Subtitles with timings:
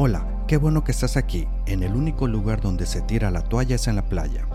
[0.00, 1.48] Hola, qué bueno que estás aquí.
[1.66, 4.46] En el único lugar donde se tira la toalla es en la playa.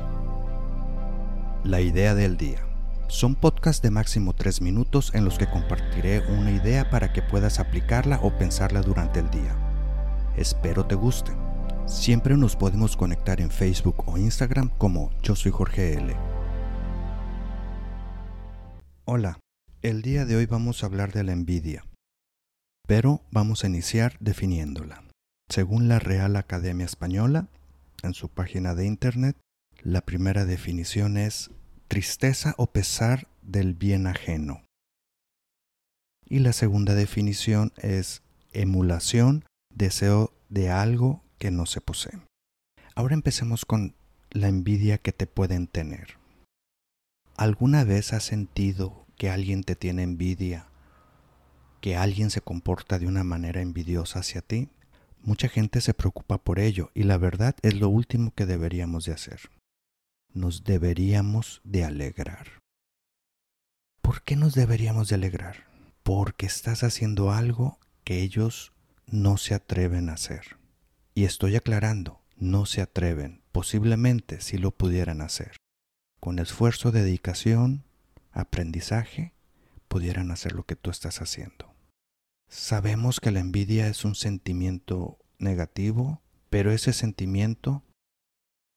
[1.66, 2.66] La idea del día.
[3.10, 7.60] Son podcasts de máximo 3 minutos en los que compartiré una idea para que puedas
[7.60, 9.54] aplicarla o pensarla durante el día.
[10.38, 11.34] Espero te guste.
[11.88, 16.16] Siempre nos podemos conectar en Facebook o Instagram como Yo soy Jorge L.
[19.04, 19.40] Hola,
[19.82, 21.84] el día de hoy vamos a hablar de la envidia,
[22.88, 25.04] pero vamos a iniciar definiéndola.
[25.50, 27.48] Según la Real Academia Española,
[28.02, 29.38] en su página de internet,
[29.82, 31.52] la primera definición es
[31.88, 34.64] tristeza o pesar del bien ajeno.
[36.26, 42.20] Y la segunda definición es emulación, deseo de algo que no se posee.
[42.96, 43.96] Ahora empecemos con
[44.32, 46.18] la envidia que te pueden tener.
[47.36, 50.68] ¿Alguna vez has sentido que alguien te tiene envidia?
[51.82, 54.70] ¿Que alguien se comporta de una manera envidiosa hacia ti?
[55.26, 59.14] Mucha gente se preocupa por ello y la verdad es lo último que deberíamos de
[59.14, 59.40] hacer.
[60.34, 62.60] Nos deberíamos de alegrar.
[64.02, 65.64] ¿Por qué nos deberíamos de alegrar?
[66.04, 68.74] Porque estás haciendo algo que ellos
[69.08, 70.58] no se atreven a hacer.
[71.16, 75.56] Y estoy aclarando, no se atreven, posiblemente si lo pudieran hacer.
[76.20, 77.86] Con esfuerzo, dedicación,
[78.34, 79.32] aprendizaje,
[79.88, 81.73] pudieran hacer lo que tú estás haciendo.
[82.56, 87.82] Sabemos que la envidia es un sentimiento negativo, pero ese sentimiento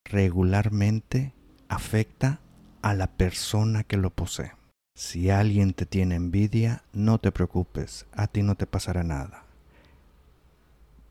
[0.07, 1.35] regularmente
[1.69, 2.41] afecta
[2.81, 4.53] a la persona que lo posee.
[4.95, 9.45] Si alguien te tiene envidia, no te preocupes, a ti no te pasará nada.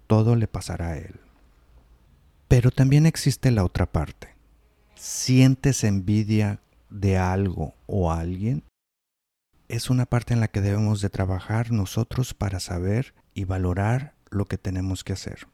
[0.08, 1.20] Todo le pasará a él.
[2.48, 4.30] Pero también existe la otra parte.
[4.96, 8.64] ¿Sientes envidia de algo o alguien?
[9.68, 14.46] Es una parte en la que debemos de trabajar nosotros para saber y valorar lo
[14.46, 15.48] que tenemos que hacer.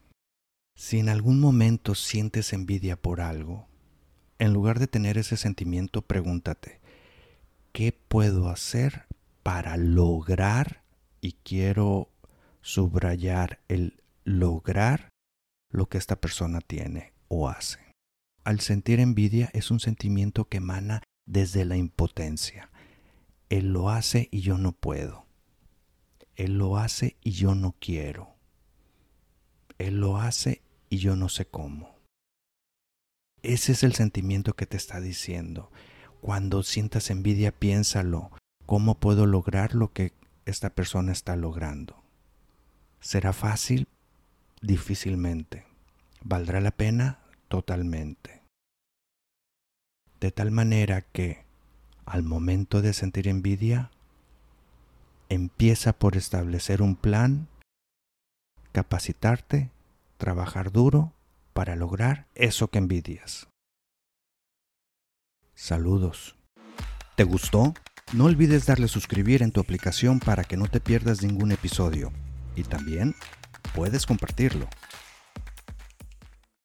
[0.76, 3.68] Si en algún momento sientes envidia por algo,
[4.38, 6.82] en lugar de tener ese sentimiento, pregúntate,
[7.72, 9.06] ¿qué puedo hacer
[9.44, 10.84] para lograr,
[11.22, 12.10] y quiero
[12.62, 15.10] subrayar el lograr
[15.70, 17.80] lo que esta persona tiene o hace?
[18.44, 22.71] Al sentir envidia es un sentimiento que emana desde la impotencia.
[23.52, 25.26] Él lo hace y yo no puedo.
[26.38, 28.34] Él lo hace y yo no quiero.
[29.78, 31.94] Él lo hace y yo no sé cómo.
[33.44, 35.70] Ese es el sentimiento que te está diciendo.
[36.22, 38.32] Cuando sientas envidia, piénsalo.
[38.66, 40.14] ¿Cómo puedo lograr lo que
[40.46, 42.02] esta persona está logrando?
[43.02, 43.90] ¿Será fácil?
[44.62, 45.66] Difícilmente.
[46.22, 47.20] ¿Valdrá la pena?
[47.50, 48.44] Totalmente.
[50.22, 51.51] De tal manera que,
[52.06, 53.92] al momento de sentir envidia,
[55.30, 57.48] empieza por establecer un plan,
[58.72, 59.70] capacitarte,
[60.18, 61.14] trabajar duro
[61.54, 63.48] para lograr eso que envidias.
[65.56, 66.36] Saludos.
[67.16, 67.74] ¿Te gustó?
[68.14, 72.12] No olvides darle suscribir en tu aplicación para que no te pierdas ningún episodio.
[72.56, 73.16] Y también
[73.74, 74.68] puedes compartirlo.